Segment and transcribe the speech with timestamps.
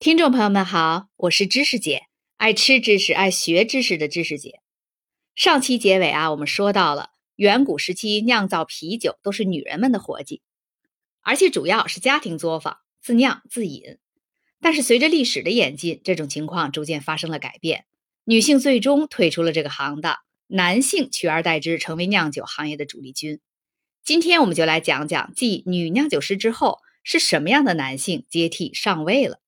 [0.00, 2.04] 听众朋友们好，我是知识姐，
[2.38, 4.62] 爱吃知识、爱学知识的知识姐。
[5.34, 10.40] 上期结尾啊，我们说到了远古时期酿造啤酒都是女人们的活计，
[11.20, 13.98] 而且主要是家庭作坊，自酿自饮。
[14.62, 17.84] 但是随着历史的演进，这种情况逐渐发生了改变，
[18.24, 23.38] 女性最终退出了这个行当，男性取而代之，成为酿酒行业的主力军。
[24.02, 29.42] 今天我们就来讲讲，继女酿酒师之后，是什么样的男性接替上位了。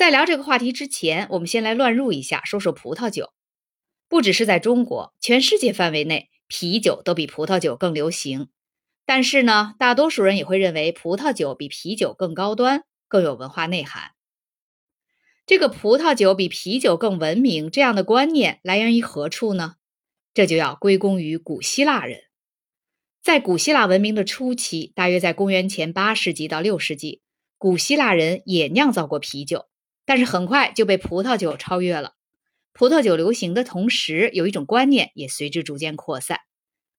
[0.00, 3.34] 在聊这个话题之前，我们先来乱入一下，说说葡萄酒。
[4.08, 8.48] 不只是在中国，全世界范围内，啤酒都比葡萄酒更流行。
[9.04, 14.12] 但是呢，大多数人也会认为葡萄酒比啤酒更高端，更有文化内涵。
[15.44, 19.74] 这个葡萄酒比啤酒更文明这样的观念来源于何处呢？
[20.32, 22.22] 这就要归功于古希腊人。
[23.22, 27.20] 在古希腊文明的初期，大约在公元前八世纪到六世纪，
[27.58, 29.66] 古希腊人也酿造过啤酒。
[30.04, 32.14] 但是很快就被葡萄酒超越了。
[32.72, 36.38] 葡萄酒流行的同时，有一种观念也随之逐渐扩散，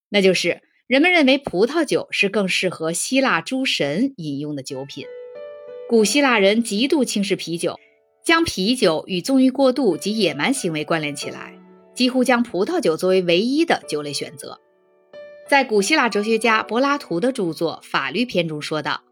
[0.10, 5.06] 那就是人们认为葡萄酒是更适合希腊诸神饮用的酒品。
[5.90, 7.80] 古希腊人极度轻视啤酒，
[8.24, 11.58] 将啤酒与纵欲过度及野蛮行为关联起来，
[11.96, 14.60] 几乎将葡萄酒作为唯一的酒类选择。
[15.50, 19.04] 在古希腊哲学家柏拉图的著作《法律篇》中说道。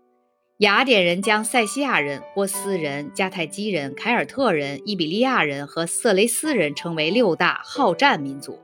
[0.60, 8.60] 雅典人将塞西亚人、波斯人、迦太基人、凯尔特人、伊比利亚人和色雷斯人称为六大好战民族，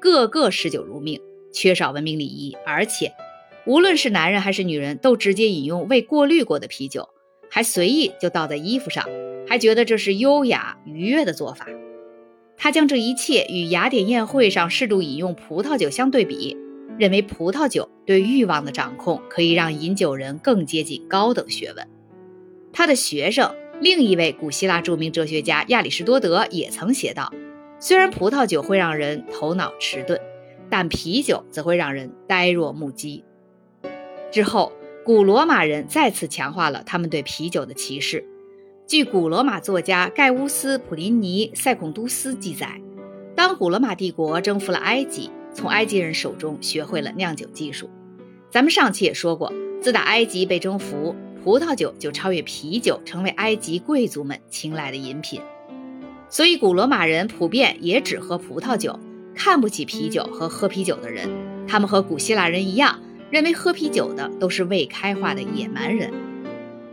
[0.00, 1.20] 个个嗜酒如命，
[1.52, 3.12] 缺少文明礼仪，而且
[3.64, 7.08] 无论是男人还是女人都直接饮用未过滤过的啤酒，
[7.48, 9.04] 还随意就倒在衣服上，
[9.46, 11.68] 还觉得这是优雅愉悦的做法。
[12.56, 16.56] 他将这一切与雅典宴会上适度饮用葡萄酒相对比。
[16.98, 21.86] 认为葡萄酒对欲望的掌控可以让饮酒人更接近高等学问。
[22.72, 27.32] 他的学生，另一位古希腊著名哲学家亚里士多德也曾写道
[27.78, 30.20] ：“虽然葡萄酒会让人头脑迟钝，
[30.70, 33.24] 但啤酒则会让人呆若木鸡。”
[34.32, 34.72] 之后，
[35.04, 38.24] 古罗马人再次强化了他们对啤酒的歧视。
[38.86, 42.80] 据古罗马作家盖乌斯·普林尼·塞孔都斯记载，
[43.34, 45.30] 当古罗马帝国征服了埃及。
[45.56, 47.88] 从埃及人手中学会了酿酒技术。
[48.50, 49.50] 咱们上期也说过，
[49.80, 55.40] 自打埃及被征服，葡萄酒就超越啤酒，成为埃及贵族们青睐的饮品。
[56.28, 58.98] 所以，古罗马人普遍也只喝葡萄酒，
[59.34, 61.28] 看不起啤酒和喝啤酒的人。
[61.66, 63.00] 他们和古希腊人一样，
[63.30, 66.12] 认为喝啤酒的都是未开化的野蛮人。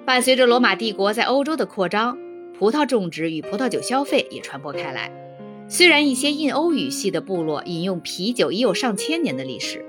[0.05, 2.17] 伴随着罗马帝国在欧洲的扩张，
[2.57, 5.22] 葡萄种植与葡萄酒消费也传播开来。
[5.73, 9.83] 虽然一些印欧语系的部落饮用啤酒已有上千年的历史，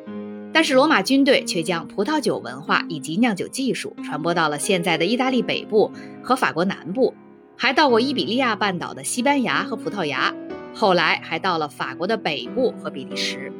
[0.50, 7.12] 但是罗马军队却将葡萄酒文化以及酿酒技术传播到了现在的意大利北部和法国南部，
[7.54, 10.34] 还到过伊比利亚半岛的西班牙和葡萄牙，
[10.72, 13.52] 后来还到了法国的北部和比利时。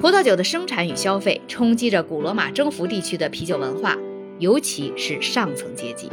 [0.00, 3.98] 葡萄酒的生产与消费冲击着古罗马征服地区的啤酒文化，
[4.38, 6.08] 尤其是上层阶级。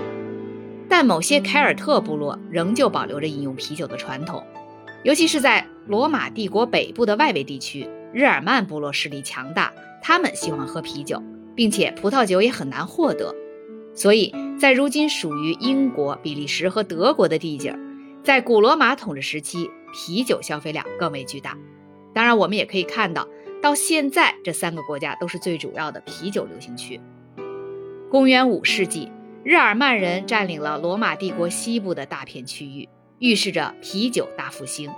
[0.89, 4.43] 但某些凯尔特部落仍旧保留着饮用啤酒的传统。
[5.03, 11.23] 尤其是在罗马帝国北部的外围地区，日耳曼部落势力强大，他们喜欢喝啤酒，
[11.55, 13.33] 并且葡萄酒也很难获得。
[13.93, 17.75] 所以在如今属于英国、比利时和德国的地界，
[18.23, 21.57] 在古罗马统治时期，啤酒消费量更为巨大。
[22.13, 23.27] 当然，我们也可以看到，
[23.61, 26.99] 到现在这三个国家都是最主要的啤酒流行区。
[28.11, 29.09] 公元五世纪，
[29.43, 32.89] 日耳曼人占领了罗马帝国西部的大片区域。
[33.19, 34.89] 预示着啤酒大复兴，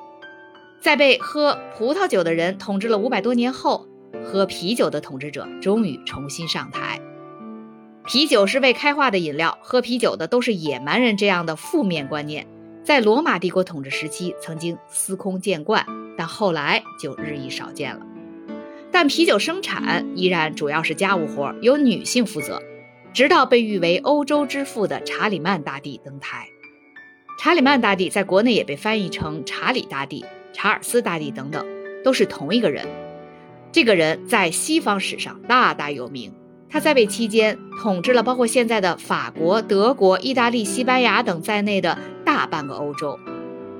[0.80, 3.88] 在被喝葡萄酒的人统治了五百多年后，
[4.24, 7.02] 喝啤酒的统治者终于重新上台。
[8.06, 12.48] 啤酒是未开化的饮料，喝啤酒的都是野蛮人，这样的负面观念，
[12.84, 15.86] 在罗马帝国统治时期曾经司空见惯，
[16.18, 18.06] 但后来就日益少见了。
[18.92, 22.62] 但啤酒生产依然主要是家务活，由女性负责，
[23.14, 26.48] 直到被誉为欧洲之父的查理曼大帝登台。
[27.43, 30.23] 查理曼大帝在国内也被翻译成查理大帝、
[30.53, 31.66] 查尔斯大帝等等，
[32.03, 32.85] 都是同一个人。
[33.72, 36.32] 这个人在西方史上大大有名，
[36.70, 43.17] 他在位期间统治了包括现在的法国、德国、意大利、西班牙等在内的大半个欧洲。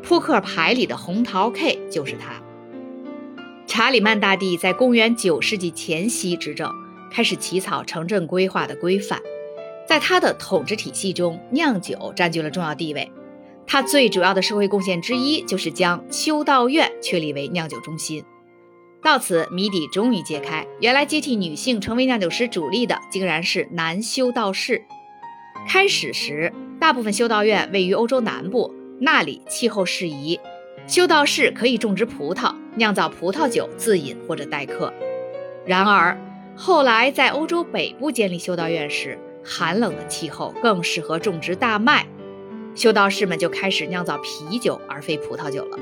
[0.02, 2.42] 扑克牌里的红桃 K 就是他。
[3.68, 6.74] 查理曼大帝在公元九世纪前夕执政，
[7.12, 9.22] 开始起草城镇规划的规范，
[9.88, 13.12] 在他的统治体系中，酿酒占据了重要地位。
[13.72, 18.22] 他最主要的社会贡献之一，就是将修道院确立为酿酒中心。
[19.02, 24.84] 到此，谜底终于揭开：原来接替女性成为酿酒师主力的，竟然是男修道士。
[25.70, 26.52] 开始时，
[26.82, 30.38] 大部分修道院位于欧洲南部，那里气候适宜，
[30.86, 34.94] 修道士可以种植葡萄，酿造葡萄酒自饮或者待客。
[35.66, 36.20] 然而，
[36.58, 42.06] 后来在欧洲北部建立修道院时，寒冷的气候更适合种植大麦，
[42.76, 45.78] 修道士们就开始酿造啤酒而非葡萄酒了。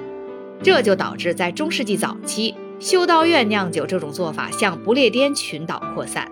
[0.62, 6.30] 这就导致在中世纪早期，修道院酿酒这种做法向不列颠群岛扩散，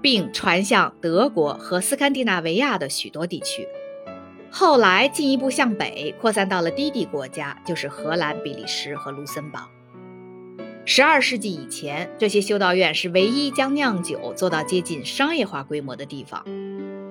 [0.00, 3.68] 并传向德国和斯堪的纳维亚的许多地区。
[4.50, 9.68] 后来进一步向北扩散到了低地国家，就是荷兰、比利时和卢森堡。
[10.84, 16.44] 十二世纪以前，这些修道院是唯一将酿酒做到接近商业化规模的地方。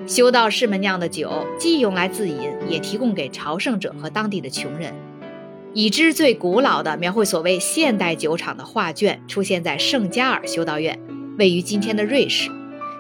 [0.08, 4.94] 修道士们酿的酒既用来自饮，也提供给朝圣者和当地的穷人。
[5.74, 11.00] 已知最古老的描绘所谓现代酒厂的画卷出现在圣加尔修道院，
[11.38, 12.50] 位于今天的瑞士，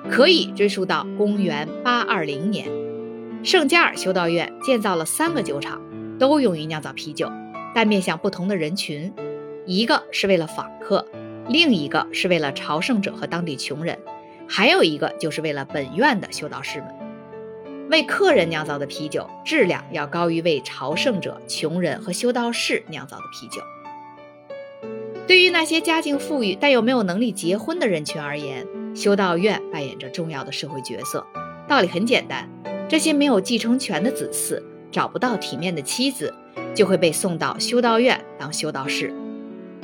[0.09, 2.67] 可以追溯到公元820年。
[3.43, 5.81] 圣加尔修道院建造了三个酒厂，
[6.17, 7.29] 都用于酿造啤酒，
[7.75, 9.11] 但面向不同的人群。
[9.65, 11.05] 一个是为了访客，
[11.49, 13.97] 另一个是为了朝圣者和当地穷人，
[14.53, 16.93] 还有一个就是为了本院的修道士们。
[17.89, 23.61] 为客人酿造的啤酒质量要高于为朝圣者、穷人和修道士酿造的啤酒。
[25.25, 31.25] 对于那些家境富裕但又没有能力结婚的人群而言，修道院扮演着重要的社会角色。
[31.65, 32.49] 道理很简单，
[32.89, 34.61] 这些没有继承权的子嗣
[34.91, 36.33] 找不到体面的妻子，
[36.75, 39.13] 就会被送到修道院当修道士。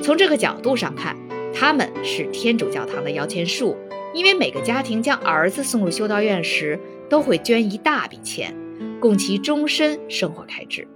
[0.02, 1.16] 从这个角度上看，
[1.54, 3.74] 他们是天主教堂的摇钱树，
[4.14, 6.78] 因为每个家庭将儿子送入修道院时，
[7.08, 8.54] 都会捐一大笔钱，
[9.00, 10.86] 供其终身生活开支。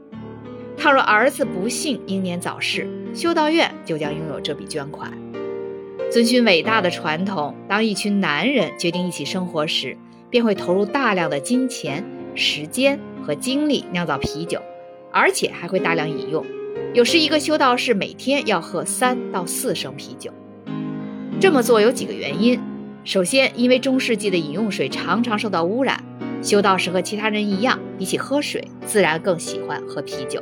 [0.77, 5.13] 倘若儿子不幸英年早逝，修道院就将拥有这笔捐款。
[6.11, 9.97] 遵循伟大的传统，当一群男人决定一起生活时，
[10.29, 12.05] 便会投入大量的金钱、
[12.35, 14.61] 时间和精力酿造啤酒，
[15.13, 16.45] 而且还会大量饮用。
[16.95, 20.31] 有时，一个修道士每天要喝三到四升啤酒。
[21.41, 22.61] 这么做有几个原因：
[23.05, 26.03] 首先，因为中世纪的饮用水常常受到污染，
[26.41, 30.41] 修道士和其他人一样，比起喝水，自然更喜欢喝啤酒；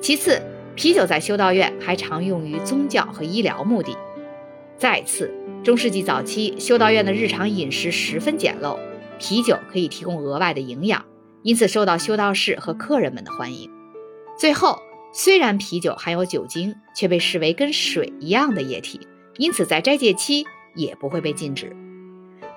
[0.00, 0.40] 其次，
[0.74, 3.92] 啤酒在修道院还常用于宗教和医疗目的；
[4.78, 5.30] 再次，
[5.62, 8.78] 中世纪早期修道院的日常饮食十分简陋，
[9.18, 11.04] 啤酒可以提供额外的营养，
[11.42, 13.68] 因此受到修道士和客人们的欢迎；
[14.38, 14.78] 最后。
[15.16, 18.98] 虽然啤酒含有酒精，却被视为跟水一样的液体，
[19.38, 21.74] 因此在斋戒期 也不会被禁止。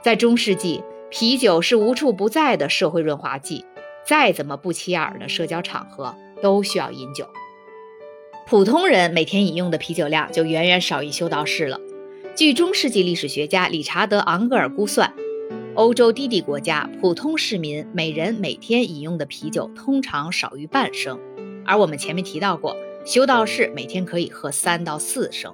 [0.01, 3.65] 在中世纪，啤酒是无处不在的社会润滑剂，
[4.05, 7.27] 再怎么不起眼的社交场合都需要饮酒。
[8.45, 11.79] 普通人每天饮用的啤酒量就远远少于修道士了。
[12.35, 15.13] 据中世纪历史学家理查德·昂格尔估算，
[15.73, 21.19] 欧洲低地国家普通市民每人每天饮用的啤酒通常少于半升。
[21.65, 25.53] 而我们前面提到过，修道士每天可以喝三到四升，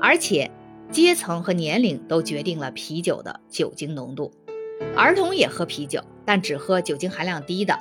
[0.00, 0.50] 而且
[0.92, 4.30] 阶层和年龄都决定了啤酒的酒精浓度。
[4.94, 7.78] 儿童也喝啤酒，但只喝酒精含量低的。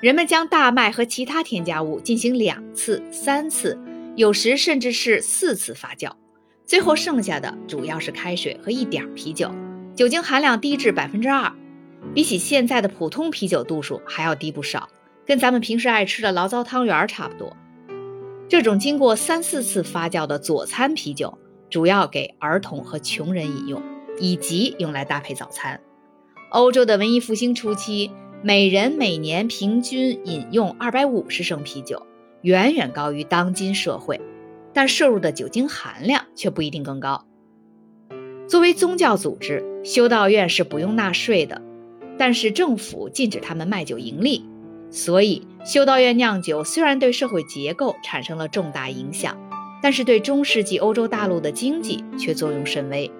[0.00, 3.78] 人们将大麦和其他添加物进行两次、三次，
[4.16, 6.10] 有时甚至是四次发酵，
[6.64, 9.50] 最后剩下的主要是开水和一点啤酒，
[9.94, 11.52] 酒精含量低至百分之二，
[12.14, 14.88] 比起现在的普通啤酒度数还要低不少。
[15.26, 17.54] 跟咱们平时爱吃的醪糟汤圆差不多。
[18.48, 21.36] 这种经过三四次发酵的佐餐啤酒，
[21.70, 23.82] 主要给儿童和穷人饮用，
[24.18, 25.80] 以及用来搭配早餐。
[26.50, 28.10] 欧洲的文艺复兴初期，
[28.42, 32.06] 每人每年平均饮用二百五十升啤酒，
[32.42, 34.20] 远远高于当今社会，
[34.72, 37.26] 但摄入的酒精含量却不一定更高。
[38.46, 41.60] 作为宗教组织，修道院是不用纳税的，
[42.16, 44.48] 但是政府禁止他们卖酒盈利。
[44.90, 49.36] 所以，修道院酿酒虽然对社会结构产生了重大影响，
[49.80, 53.10] 但是对中世纪欧洲大陆的经济却作用甚微。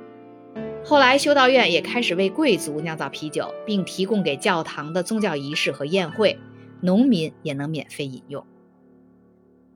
[0.85, 6.39] 后来，修道院也开始为贵族酿造啤酒，并提供给教堂的宗教仪式和宴会，
[6.81, 8.47] 农民也能免费饮用。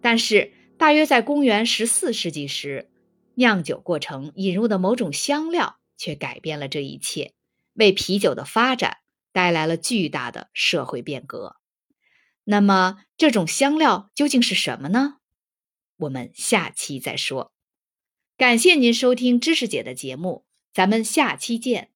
[0.00, 2.88] 但是，大约在公元十四世纪时，
[3.34, 7.34] 酿酒过程引入的某种香料却改变了这一切，
[7.74, 8.98] 为啤酒的发展
[9.32, 11.56] 带来了巨大的社会变革。
[12.44, 15.16] 那么，这种香料究竟是什么呢？
[16.02, 17.52] 我们下期再说。
[18.36, 21.91] 感谢您收听知识姐的节目，咱们下期见。